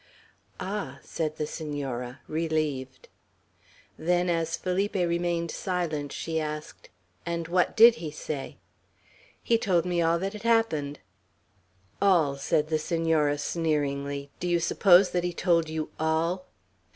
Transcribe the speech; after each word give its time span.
"Ah!" 0.59 0.97
said 1.03 1.35
the 1.35 1.45
Senora, 1.45 2.21
relieved. 2.27 3.07
Then, 3.99 4.31
as 4.31 4.57
Felipe 4.57 4.95
remained 4.95 5.51
silent, 5.51 6.11
she 6.11 6.39
asked, 6.41 6.89
"And 7.23 7.47
what 7.47 7.77
did 7.77 7.97
he 8.01 8.09
say?" 8.09 8.57
"He 9.43 9.59
told 9.59 9.85
me 9.85 10.01
all 10.01 10.17
that 10.17 10.33
had 10.33 10.41
happened." 10.41 11.01
"All!" 12.01 12.35
said 12.35 12.69
the 12.69 12.79
Senora, 12.79 13.37
sneeringly. 13.37 14.31
"Do 14.39 14.47
you 14.47 14.59
suppose 14.59 15.11
that 15.11 15.23
he 15.23 15.33
told 15.33 15.69
you 15.69 15.91
all?" 15.99 16.47